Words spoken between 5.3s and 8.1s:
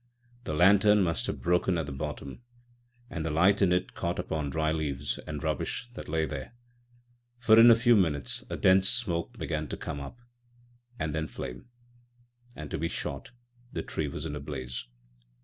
rubbish that lay there, for in a few